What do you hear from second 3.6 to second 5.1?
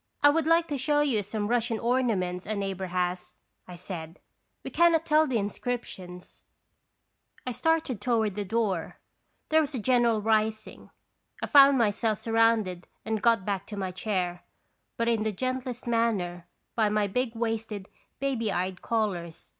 I said; "we can not